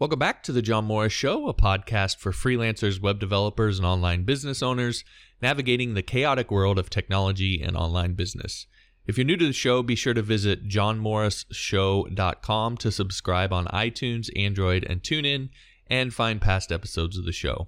[0.00, 4.22] Welcome back to the John Morris Show, a podcast for freelancers, web developers, and online
[4.22, 5.02] business owners
[5.42, 8.68] navigating the chaotic world of technology and online business.
[9.08, 14.30] If you're new to the show, be sure to visit johnmorrisshow.com to subscribe on iTunes,
[14.36, 15.48] Android, and TuneIn,
[15.88, 17.66] and find past episodes of the show.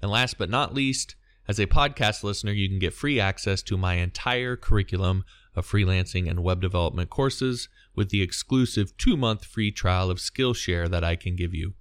[0.00, 1.14] And last but not least,
[1.46, 6.26] as a podcast listener, you can get free access to my entire curriculum of freelancing
[6.26, 11.16] and web development courses with the exclusive two month free trial of Skillshare that I
[11.16, 11.74] can give you.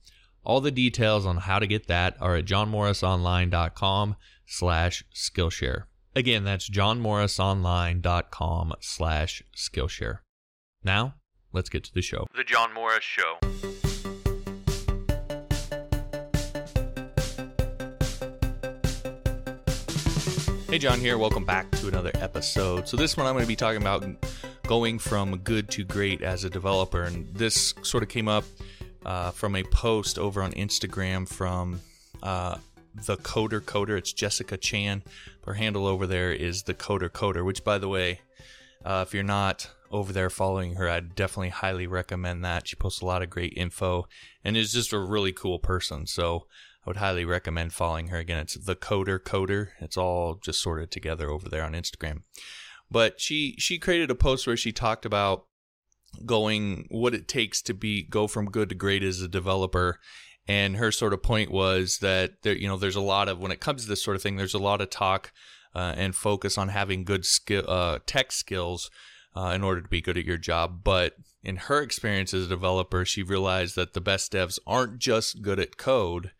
[0.44, 5.84] All the details on how to get that are at johnmorrisonline.com slash Skillshare.
[6.16, 10.20] Again, that's johnmorrisonline.com slash Skillshare.
[10.84, 11.16] Now,
[11.52, 12.26] let's get to the show.
[12.36, 13.38] The John Morris Show.
[20.70, 21.18] Hey, John here.
[21.18, 22.88] Welcome back to another episode.
[22.88, 24.04] So, this one I'm going to be talking about
[24.68, 27.04] going from good to great as a developer.
[27.04, 28.46] And this sort of came up
[29.06, 31.82] uh, from a post over on Instagram from
[32.24, 32.58] uh,
[33.06, 33.98] the Coder Coder.
[33.98, 35.04] It's Jessica Chan.
[35.46, 38.22] Her handle over there is the Coder Coder, which, by the way,
[38.84, 42.68] uh, if you're not over there following her, I'd definitely highly recommend that.
[42.68, 44.08] She posts a lot of great info
[44.44, 46.08] and is just a really cool person.
[46.08, 46.48] So
[46.86, 48.18] I would highly recommend following her.
[48.18, 49.70] Again, it's the Coder Coder.
[49.80, 52.24] It's all just sorted together over there on Instagram.
[52.92, 55.46] But she she created a post where she talked about
[56.26, 60.00] going what it takes to be go from good to great as a developer.
[60.48, 63.52] And her sort of point was that there you know there's a lot of when
[63.52, 65.32] it comes to this sort of thing there's a lot of talk
[65.74, 68.90] uh, and focus on having good skill uh, tech skills
[69.36, 70.82] uh, in order to be good at your job.
[70.84, 75.42] But in her experience as a developer she realized that the best devs aren't just
[75.42, 76.32] good at code.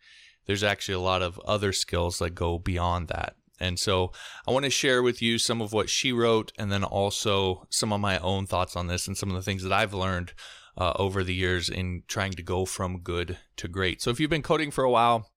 [0.46, 3.34] There's actually a lot of other skills that go beyond that.
[3.58, 4.12] And so
[4.46, 7.92] I want to share with you some of what she wrote and then also some
[7.92, 10.32] of my own thoughts on this and some of the things that I've learned
[10.76, 14.02] uh, over the years in trying to go from good to great.
[14.02, 15.30] So if you've been coding for a while,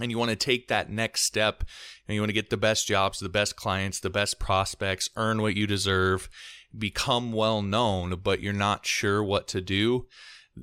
[0.00, 1.64] and you want to take that next step
[2.06, 5.42] and you want to get the best jobs, the best clients, the best prospects, earn
[5.42, 6.28] what you deserve,
[6.76, 10.06] become well known, but you're not sure what to do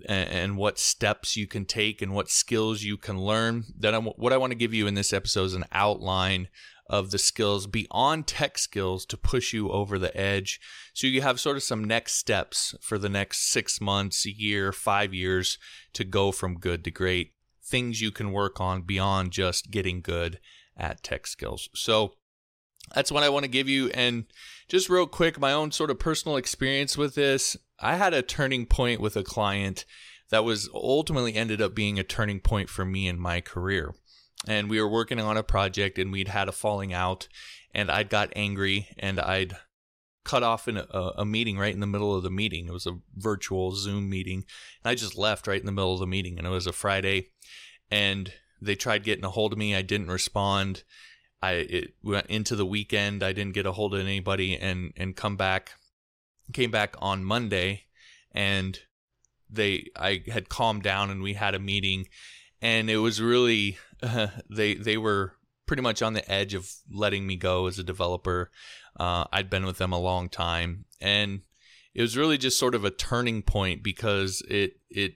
[0.08, 3.66] and, what steps you can take and what skills you can learn.
[3.78, 6.50] Then what I want to give you in this episode is an outline
[6.88, 10.60] of the skills beyond tech skills to push you over the edge.
[10.94, 14.72] So you have sort of some next steps for the next six months, a year,
[14.72, 15.58] five years
[15.94, 17.34] to go from good to great.
[17.64, 20.40] Things you can work on beyond just getting good
[20.78, 21.70] at tech skills.
[21.74, 22.14] So
[22.94, 23.90] that's what I want to give you.
[23.90, 24.26] And
[24.68, 27.58] just real quick, my own sort of personal experience with this.
[27.80, 29.86] I had a turning point with a client
[30.30, 33.94] that was ultimately ended up being a turning point for me in my career.
[34.48, 37.28] And we were working on a project and we'd had a falling out
[37.74, 39.56] and I'd got angry and I'd
[40.24, 42.68] cut off in a, a, meeting right in the middle of the meeting.
[42.68, 44.46] It was a virtual Zoom meeting.
[44.84, 46.74] And I just left right in the middle of the meeting and it was a
[46.74, 47.30] Friday
[47.92, 49.76] and they tried getting a hold of me.
[49.76, 50.84] I didn't respond.
[51.42, 53.24] I it went into the weekend.
[53.24, 55.72] I didn't get a hold of anybody and and come back
[56.54, 57.84] came back on Monday
[58.32, 58.80] and
[59.50, 62.08] they I had calmed down and we had a meeting
[62.62, 65.34] and it was really uh, they they were
[65.66, 68.52] pretty much on the edge of letting me go as a developer.
[69.00, 71.42] Uh, I'd been with them a long time and
[71.94, 75.16] it was really just sort of a turning point because it it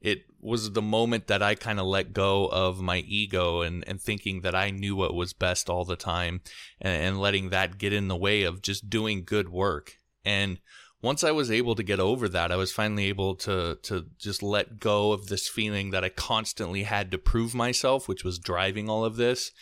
[0.00, 4.00] it was the moment that I kind of let go of my ego and, and
[4.00, 6.40] thinking that I knew what was best all the time
[6.80, 9.96] and, and letting that get in the way of just doing good work.
[10.24, 10.58] And
[11.02, 14.42] once I was able to get over that, I was finally able to to just
[14.42, 18.88] let go of this feeling that I constantly had to prove myself, which was driving
[18.88, 19.52] all of this.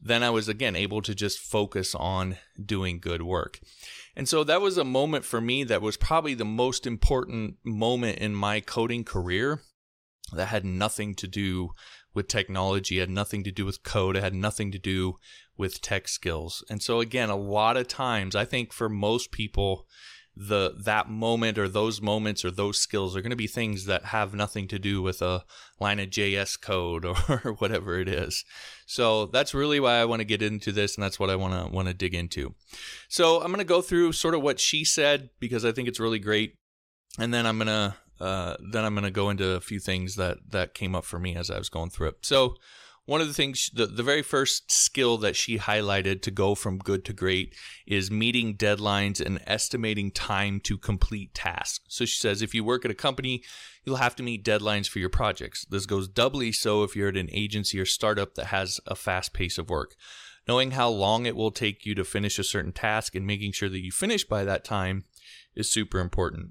[0.00, 3.60] Then I was again able to just focus on doing good work.
[4.16, 8.18] And so that was a moment for me that was probably the most important moment
[8.18, 9.62] in my coding career
[10.32, 11.70] that had nothing to do
[12.14, 15.16] with technology, had nothing to do with code, it had nothing to do
[15.56, 16.64] with tech skills.
[16.68, 19.86] And so again, a lot of times I think for most people
[20.34, 24.06] the that moment or those moments or those skills are going to be things that
[24.06, 25.44] have nothing to do with a
[25.78, 27.04] line of JS code
[27.44, 28.44] or whatever it is.
[28.86, 31.54] So that's really why I want to get into this and that's what I want
[31.54, 32.54] to want to dig into.
[33.08, 36.00] So I'm going to go through sort of what she said because I think it's
[36.00, 36.54] really great
[37.18, 40.38] and then I'm going to uh, then I'm to go into a few things that
[40.50, 42.16] that came up for me as I was going through it.
[42.22, 42.54] So
[43.04, 46.78] one of the things the, the very first skill that she highlighted to go from
[46.78, 47.54] good to great
[47.86, 51.80] is meeting deadlines and estimating time to complete tasks.
[51.88, 53.42] So she says if you work at a company
[53.84, 55.64] you'll have to meet deadlines for your projects.
[55.64, 59.32] This goes doubly so if you're at an agency or startup that has a fast
[59.32, 59.94] pace of work.
[60.46, 63.68] Knowing how long it will take you to finish a certain task and making sure
[63.68, 65.04] that you finish by that time
[65.54, 66.50] is super important.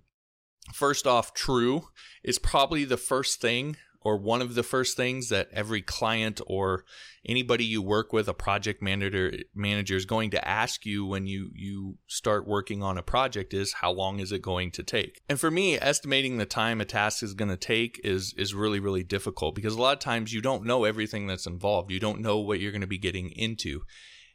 [0.74, 1.88] First off, true
[2.24, 6.84] is probably the first thing or one of the first things that every client or
[7.26, 11.52] anybody you work with, a project manager manager is going to ask you when you
[11.54, 15.22] you start working on a project is how long is it going to take?
[15.30, 18.80] And for me, estimating the time a task is going to take is is really
[18.80, 21.92] really difficult because a lot of times you don't know everything that's involved.
[21.92, 23.82] You don't know what you're going to be getting into.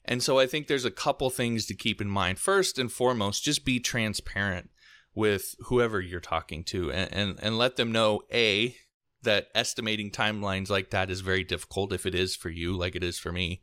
[0.05, 2.39] And so I think there's a couple things to keep in mind.
[2.39, 4.71] First and foremost, just be transparent
[5.17, 8.77] with whoever you're talking to and, and, and let them know A,
[9.23, 13.05] that estimating timelines like that is very difficult if it is for you, like it
[13.05, 13.61] is for me.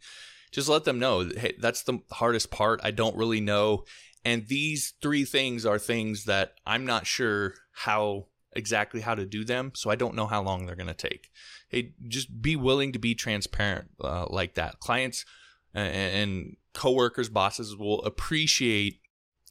[0.51, 2.79] Just let them know, hey, that's the hardest part.
[2.83, 3.85] I don't really know.
[4.25, 9.44] And these three things are things that I'm not sure how exactly how to do
[9.44, 11.29] them, so I don't know how long they're going to take.
[11.69, 14.79] Hey, just be willing to be transparent uh, like that.
[14.79, 15.25] Clients
[15.73, 18.99] and, and coworkers, bosses will appreciate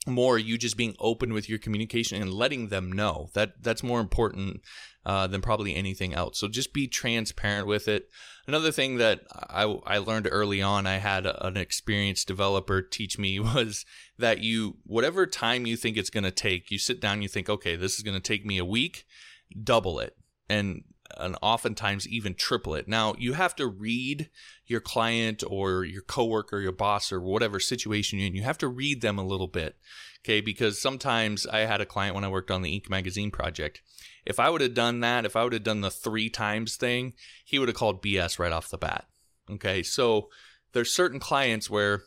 [0.06, 3.30] more you just being open with your communication and letting them know.
[3.34, 4.62] That that's more important
[5.04, 6.38] uh, than probably anything else.
[6.38, 8.08] So just be transparent with it.
[8.46, 13.38] Another thing that i, I learned early on i had an experienced developer teach me
[13.54, 13.84] was
[14.18, 17.48] that you whatever time you think it's going to take you sit down you think
[17.48, 19.04] okay this is going to take me a week
[19.60, 20.16] double it.
[20.48, 20.84] And
[21.16, 22.88] and oftentimes even triple it.
[22.88, 24.30] Now, you have to read
[24.66, 28.34] your client or your coworker, your boss, or whatever situation you're in.
[28.34, 29.76] You have to read them a little bit,
[30.24, 30.40] okay?
[30.40, 32.88] Because sometimes I had a client when I worked on the Inc.
[32.88, 33.82] Magazine project.
[34.24, 37.14] If I would have done that, if I would have done the three times thing,
[37.44, 39.06] he would have called BS right off the bat,
[39.50, 39.82] okay?
[39.82, 40.28] So
[40.72, 42.04] there's certain clients where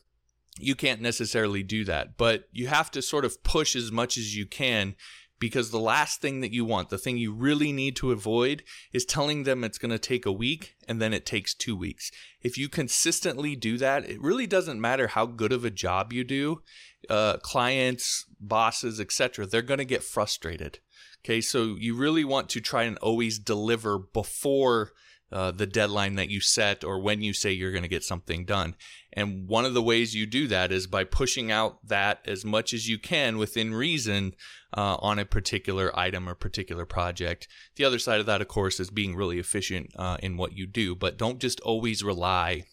[0.57, 4.35] you can't necessarily do that, but you have to sort of push as much as
[4.35, 4.95] you can
[5.39, 9.05] because the last thing that you want, the thing you really need to avoid, is
[9.05, 12.11] telling them it's going to take a week and then it takes two weeks.
[12.41, 16.23] If you consistently do that, it really doesn't matter how good of a job you
[16.23, 16.61] do.
[17.09, 20.79] Uh, clients, bosses, etc., they're going to get frustrated.
[21.23, 24.91] Okay, so you really want to try and always deliver before
[25.31, 28.45] uh, the deadline that you set or when you say you're going to get something
[28.45, 28.75] done.
[29.11, 32.73] And one of the ways you do that is by pushing out that as much
[32.73, 34.35] as you can within reason
[34.75, 37.47] uh, on a particular item or particular project.
[37.75, 40.67] The other side of that, of course, is being really efficient uh, in what you
[40.67, 42.65] do, but don't just always rely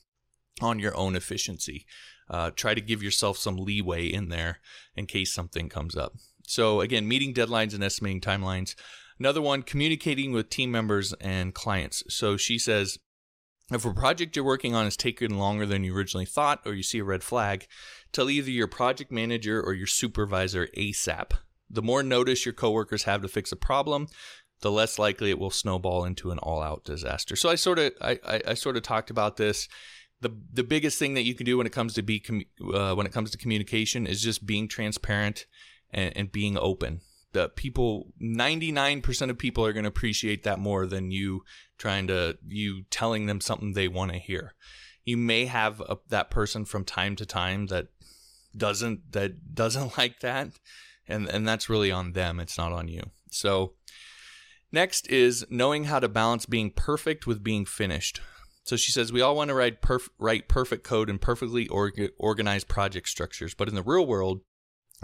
[0.60, 1.86] on your own efficiency.
[2.28, 4.60] Uh, try to give yourself some leeway in there
[4.96, 6.14] in case something comes up.
[6.46, 8.74] So, again, meeting deadlines and estimating timelines.
[9.22, 12.02] Another one, communicating with team members and clients.
[12.08, 12.98] So she says,
[13.70, 16.82] if a project you're working on is taking longer than you originally thought, or you
[16.82, 17.68] see a red flag,
[18.10, 21.34] tell either your project manager or your supervisor ASAP.
[21.70, 24.08] The more notice your coworkers have to fix a problem,
[24.60, 27.36] the less likely it will snowball into an all-out disaster.
[27.36, 29.68] So I sort of I, I, I sort of talked about this.
[30.20, 32.24] The the biggest thing that you can do when it comes to be
[32.74, 35.46] uh, when it comes to communication is just being transparent
[35.92, 37.02] and, and being open
[37.32, 41.42] the people 99% of people are going to appreciate that more than you
[41.78, 44.54] trying to you telling them something they want to hear.
[45.04, 47.88] You may have a, that person from time to time that
[48.56, 50.50] doesn't that doesn't like that
[51.08, 53.02] and and that's really on them it's not on you.
[53.30, 53.74] So
[54.70, 58.20] next is knowing how to balance being perfect with being finished.
[58.64, 62.12] So she says we all want to write perf- write perfect code and perfectly org-
[62.18, 64.42] organized project structures but in the real world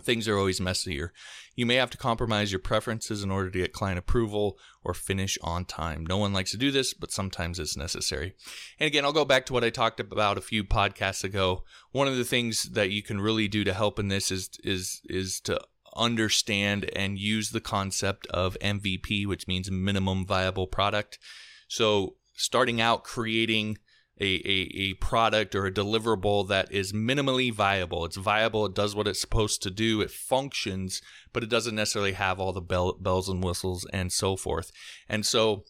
[0.02, 1.12] things are always messier.
[1.54, 5.36] You may have to compromise your preferences in order to get client approval or finish
[5.42, 6.06] on time.
[6.06, 8.34] No one likes to do this, but sometimes it's necessary.
[8.78, 11.64] And again, I'll go back to what I talked about a few podcasts ago.
[11.92, 15.00] One of the things that you can really do to help in this is is
[15.08, 15.60] is to
[15.96, 21.18] understand and use the concept of MVP, which means minimum viable product.
[21.66, 23.78] So starting out creating
[24.20, 28.04] a, a, a product or a deliverable that is minimally viable.
[28.04, 31.00] It's viable, it does what it's supposed to do, it functions,
[31.32, 34.72] but it doesn't necessarily have all the bell, bells and whistles and so forth.
[35.08, 35.64] And so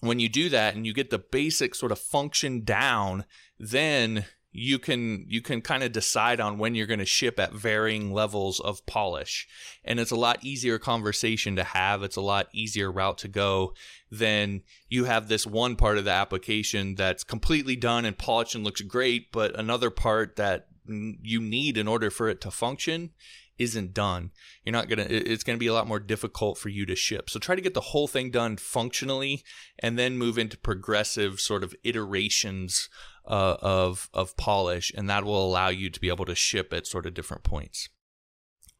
[0.00, 3.24] when you do that and you get the basic sort of function down,
[3.58, 7.52] then you can you can kind of decide on when you're going to ship at
[7.52, 9.48] varying levels of polish
[9.84, 13.74] and it's a lot easier conversation to have it's a lot easier route to go
[14.12, 18.62] than you have this one part of the application that's completely done and polished and
[18.62, 23.10] looks great but another part that you need in order for it to function
[23.56, 24.32] isn't done,
[24.64, 25.06] you're not gonna.
[25.08, 27.30] It's gonna be a lot more difficult for you to ship.
[27.30, 29.44] So try to get the whole thing done functionally,
[29.78, 32.88] and then move into progressive sort of iterations
[33.26, 36.86] uh, of of polish, and that will allow you to be able to ship at
[36.86, 37.88] sort of different points.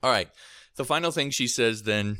[0.02, 0.28] All right.
[0.76, 2.18] The final thing she says then,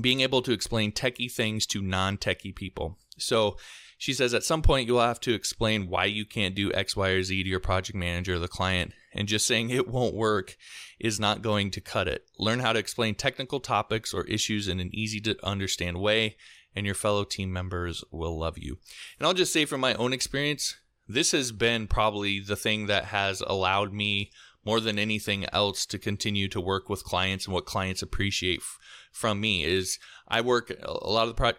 [0.00, 2.98] being able to explain techie things to non-techie people.
[3.18, 3.56] So
[3.98, 7.08] she says at some point you'll have to explain why you can't do X, Y,
[7.08, 10.56] or Z to your project manager or the client, and just saying it won't work
[11.00, 12.24] is not going to cut it.
[12.38, 16.36] Learn how to explain technical topics or issues in an easy to understand way
[16.74, 18.78] and your fellow team members will love you.
[19.18, 23.06] And I'll just say from my own experience, this has been probably the thing that
[23.06, 24.30] has allowed me
[24.64, 28.78] more than anything else to continue to work with clients and what clients appreciate f-
[29.12, 31.52] from me is I work a lot of the pro-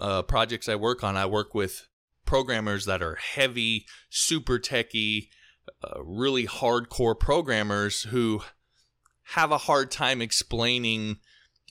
[0.00, 1.16] uh, projects I work on.
[1.16, 1.88] I work with
[2.24, 5.30] programmers that are heavy, super techy,
[5.82, 8.42] uh, really hardcore programmers who
[9.34, 11.16] have a hard time explaining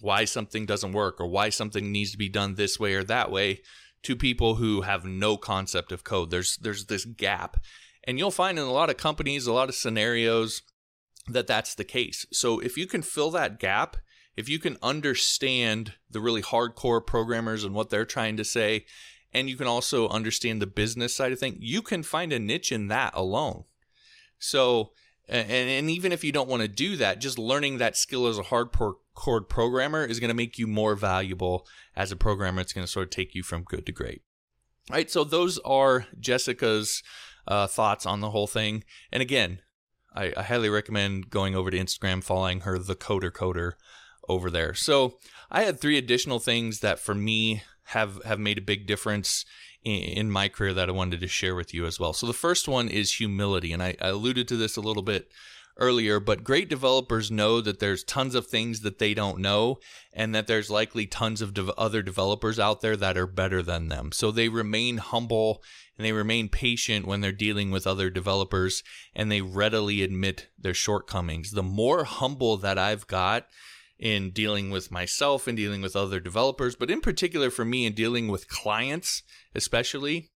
[0.01, 3.31] why something doesn't work or why something needs to be done this way or that
[3.31, 3.61] way
[4.03, 6.31] to people who have no concept of code.
[6.31, 7.57] There's there's this gap.
[8.03, 10.63] And you'll find in a lot of companies, a lot of scenarios
[11.27, 12.25] that that's the case.
[12.31, 13.97] So if you can fill that gap,
[14.35, 18.85] if you can understand the really hardcore programmers and what they're trying to say,
[19.33, 22.71] and you can also understand the business side of things, you can find a niche
[22.71, 23.65] in that alone.
[24.39, 24.93] So
[25.27, 28.37] and, and even if you don't want to do that, just learning that skill as
[28.37, 28.95] a hardcore
[29.47, 32.61] programmer is going to make you more valuable as a programmer.
[32.61, 34.23] It's going to sort of take you from good to great.
[34.89, 37.03] All right, so those are Jessica's
[37.47, 38.83] uh, thoughts on the whole thing.
[39.11, 39.59] And again,
[40.13, 43.73] I, I, highly recommend going over to Instagram, following her, the Coder Coder,
[44.27, 44.73] over there.
[44.73, 45.17] So
[45.49, 49.45] I had three additional things that for me have have made a big difference
[49.83, 52.13] in my career that I wanted to share with you as well.
[52.13, 55.31] So the first one is humility, and I, I alluded to this a little bit
[55.77, 59.79] earlier, but great developers know that there's tons of things that they don't know,
[60.13, 64.11] and that there's likely tons of other developers out there that are better than them.
[64.11, 65.63] So they remain humble
[65.97, 68.83] and they remain patient when they're dealing with other developers,
[69.15, 71.51] and they readily admit their shortcomings.
[71.51, 73.47] The more humble that I've got,
[74.01, 77.93] in dealing with myself and dealing with other developers, but in particular for me in
[77.93, 79.21] dealing with clients,
[79.53, 80.31] especially,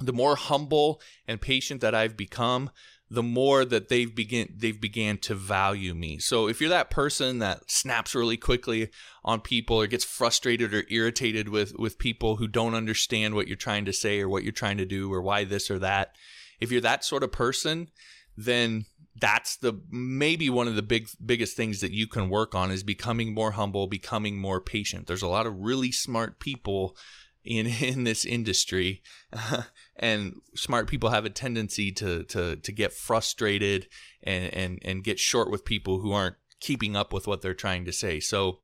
[0.00, 2.70] the more humble and patient that I've become,
[3.10, 6.18] the more that they've begin they've began to value me.
[6.18, 8.88] So if you're that person that snaps really quickly
[9.22, 13.56] on people or gets frustrated or irritated with with people who don't understand what you're
[13.56, 16.16] trying to say or what you're trying to do or why this or that,
[16.58, 17.90] if you're that sort of person,
[18.36, 18.86] then
[19.20, 22.82] that's the maybe one of the big biggest things that you can work on is
[22.82, 25.06] becoming more humble, becoming more patient.
[25.06, 26.96] There's a lot of really smart people
[27.44, 29.02] in in this industry,
[29.96, 33.88] and smart people have a tendency to to to get frustrated
[34.22, 37.84] and and and get short with people who aren't keeping up with what they're trying
[37.84, 38.18] to say.
[38.20, 38.60] So,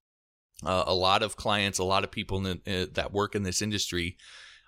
[0.64, 3.62] uh, a lot of clients, a lot of people the, uh, that work in this
[3.62, 4.16] industry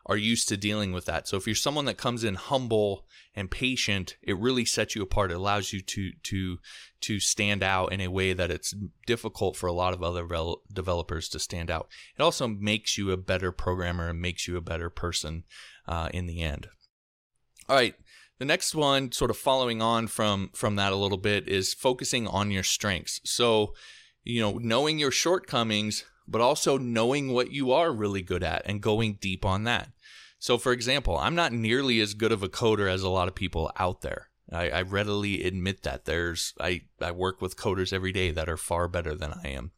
[0.07, 1.29] are used to dealing with that.
[1.29, 5.31] So if you're someone that comes in humble and patient, it really sets you apart.
[5.31, 6.59] It allows you to to
[7.01, 8.75] to stand out in a way that it's
[9.07, 10.27] difficult for a lot of other
[10.73, 11.89] developers to stand out.
[12.19, 15.45] It also makes you a better programmer and makes you a better person
[15.87, 16.69] uh, in the end.
[17.69, 17.95] All right.
[18.39, 22.27] The next one, sort of following on from from that a little bit, is focusing
[22.27, 23.21] on your strengths.
[23.25, 23.75] So,
[24.25, 28.81] you know, knowing your shortcomings but also knowing what you are really good at and
[28.81, 29.91] going deep on that.
[30.39, 33.35] So, for example, I'm not nearly as good of a coder as a lot of
[33.35, 34.29] people out there.
[34.51, 36.05] I, I readily admit that.
[36.05, 39.71] There's I, I work with coders every day that are far better than I am.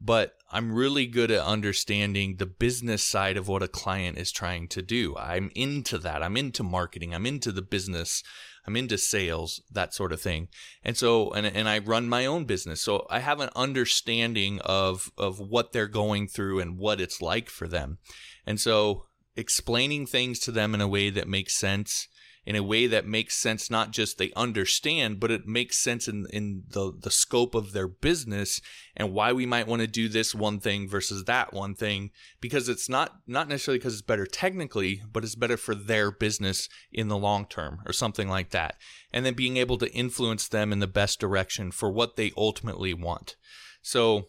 [0.00, 4.68] But I'm really good at understanding the business side of what a client is trying
[4.68, 5.16] to do.
[5.16, 6.22] I'm into that.
[6.22, 7.14] I'm into marketing.
[7.14, 8.22] I'm into the business
[8.66, 10.48] I'm into sales, that sort of thing.
[10.84, 12.80] And so, and, and I run my own business.
[12.80, 17.48] So I have an understanding of, of what they're going through and what it's like
[17.48, 17.98] for them.
[18.46, 22.08] And so explaining things to them in a way that makes sense
[22.48, 26.26] in a way that makes sense not just they understand but it makes sense in
[26.32, 28.60] in the the scope of their business
[28.96, 32.68] and why we might want to do this one thing versus that one thing because
[32.68, 37.08] it's not not necessarily because it's better technically but it's better for their business in
[37.08, 38.76] the long term or something like that.
[39.12, 42.94] And then being able to influence them in the best direction for what they ultimately
[42.94, 43.36] want.
[43.82, 44.28] So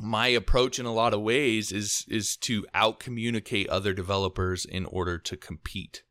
[0.00, 4.86] my approach in a lot of ways is is to out communicate other developers in
[4.86, 6.02] order to compete.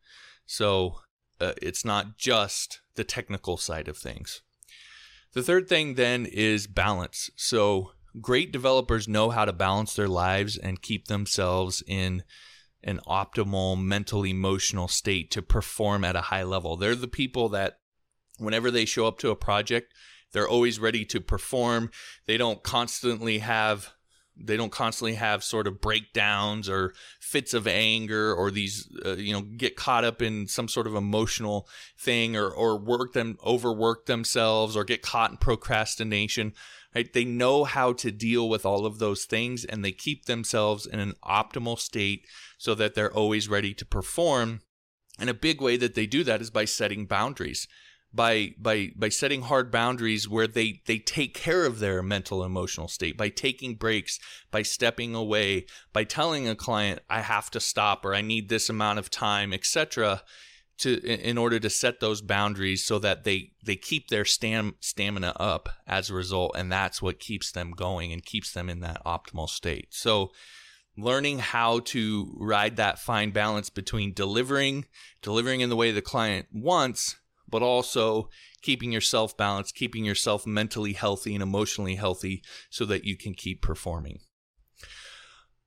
[0.46, 0.98] So
[1.42, 4.42] uh, it's not just the technical side of things.
[5.34, 7.30] The third thing then is balance.
[7.36, 12.24] So great developers know how to balance their lives and keep themselves in
[12.84, 16.76] an optimal mental emotional state to perform at a high level.
[16.76, 17.80] They're the people that
[18.38, 19.94] whenever they show up to a project,
[20.34, 21.92] they're always ready to perform.
[22.26, 23.94] They don't constantly have
[24.38, 29.34] they don't constantly have sort of breakdowns or fits of anger or these uh, you
[29.34, 31.68] know get caught up in some sort of emotional
[32.00, 36.54] thing or or work them overwork themselves or get caught in procrastination
[36.96, 37.14] right?
[37.14, 41.00] They know how to deal with all of those things and they keep themselves in
[41.00, 42.26] an optimal state
[42.58, 44.62] so that they're always ready to perform.
[45.20, 47.68] And a big way that they do that is by setting boundaries
[48.14, 52.88] by by by setting hard boundaries where they they take care of their mental emotional
[52.88, 54.20] state by taking breaks
[54.52, 58.70] by stepping away by telling a client i have to stop or i need this
[58.70, 60.22] amount of time etc
[60.82, 65.34] to in order to set those boundaries so that they they keep their stam, stamina
[65.40, 69.04] up as a result and that's what keeps them going and keeps them in that
[69.06, 69.88] optimal state.
[69.92, 70.32] So
[70.98, 74.86] learning how to ride that fine balance between delivering
[75.22, 77.16] delivering in the way the client wants
[77.52, 78.30] but also
[78.62, 83.62] keeping yourself balanced keeping yourself mentally healthy and emotionally healthy so that you can keep
[83.62, 84.20] performing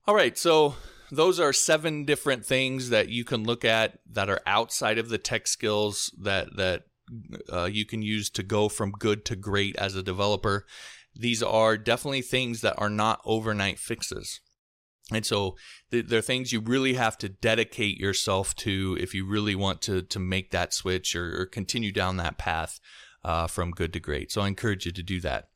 [0.07, 0.75] all right so
[1.11, 5.17] those are seven different things that you can look at that are outside of the
[5.17, 6.83] tech skills that that
[7.51, 10.65] uh, you can use to go from good to great as a developer.
[11.13, 14.41] These are definitely things that are not overnight fixes.
[15.11, 15.55] And so
[15.91, 20.01] there are things you really have to dedicate yourself to if you really want to
[20.01, 22.79] to make that switch or, or continue down that path
[23.23, 24.31] uh, from good to great.
[24.31, 25.49] So I encourage you to do that.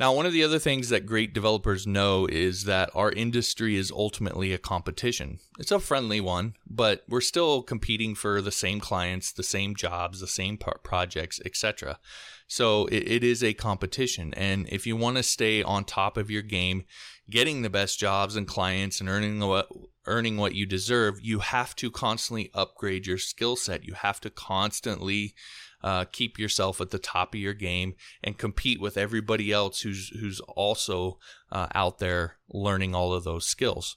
[0.00, 3.90] Now, one of the other things that great developers know is that our industry is
[3.90, 5.40] ultimately a competition.
[5.58, 10.20] It's a friendly one, but we're still competing for the same clients, the same jobs,
[10.20, 11.98] the same projects, etc.
[12.46, 14.32] So it, it is a competition.
[14.34, 16.84] And if you want to stay on top of your game,
[17.30, 19.68] getting the best jobs and clients and earning what
[20.06, 23.84] earning what you deserve, you have to constantly upgrade your skill set.
[23.84, 25.34] You have to constantly
[25.82, 30.08] uh, keep yourself at the top of your game and compete with everybody else who's
[30.20, 31.18] who's also
[31.52, 33.96] uh, out there learning all of those skills.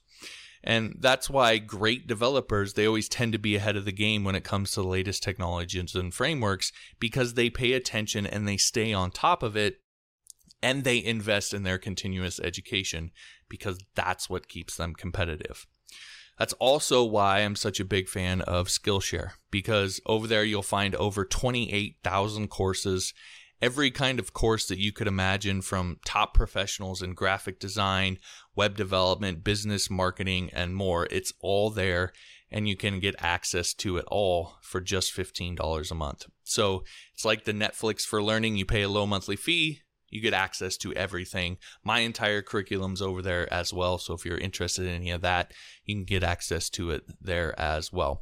[0.66, 4.36] And that's why great developers, they always tend to be ahead of the game when
[4.36, 8.94] it comes to the latest technologies and frameworks because they pay attention and they stay
[8.94, 9.83] on top of it
[10.64, 13.12] and they invest in their continuous education
[13.50, 15.68] because that's what keeps them competitive.
[16.40, 20.96] That's also why I'm such a big fan of Skillshare because over there you'll find
[20.96, 23.14] over 28,000 courses,
[23.62, 28.18] every kind of course that you could imagine from top professionals in graphic design,
[28.56, 31.08] web development, business marketing, and more.
[31.12, 32.14] It's all there
[32.54, 36.28] and you can get access to it all for just $15 a month.
[36.44, 38.58] So it's like the Netflix for learning.
[38.58, 39.82] You pay a low monthly fee,
[40.14, 41.58] you get access to everything.
[41.84, 43.98] My entire curriculum's over there as well.
[43.98, 45.52] So if you're interested in any of that,
[45.86, 48.22] you can get access to it there as well.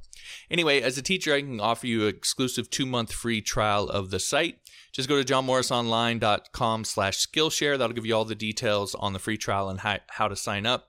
[0.49, 4.09] Anyway, as a teacher, I can offer you an exclusive two month free trial of
[4.09, 4.59] the site.
[4.93, 7.77] Just go to johnmorrisonline.com slash Skillshare.
[7.77, 10.65] That'll give you all the details on the free trial and how, how to sign
[10.65, 10.87] up.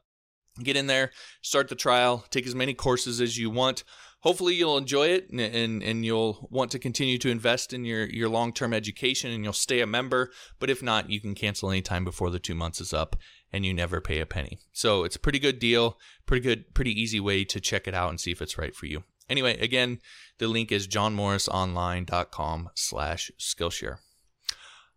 [0.63, 3.85] Get in there, start the trial, take as many courses as you want
[4.23, 8.07] hopefully you'll enjoy it and, and, and you'll want to continue to invest in your,
[8.07, 10.31] your long-term education and you'll stay a member.
[10.59, 13.17] But if not, you can cancel anytime before the two months is up
[13.53, 14.59] and you never pay a penny.
[14.73, 18.11] So it's a pretty good deal, pretty good, pretty easy way to check it out
[18.11, 19.05] and see if it's right for you.
[19.29, 19.99] Anyway, again,
[20.39, 23.99] the link is johnmorrisonline.com slash Skillshare.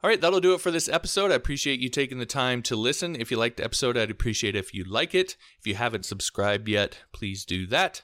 [0.03, 1.31] All right, that'll do it for this episode.
[1.31, 3.15] I appreciate you taking the time to listen.
[3.15, 5.35] If you liked the episode, I'd appreciate if you like it.
[5.59, 8.03] If you haven't subscribed yet, please do that.